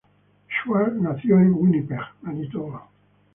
[0.47, 2.87] Schwartz Nació en Winnipeg, Manitoba.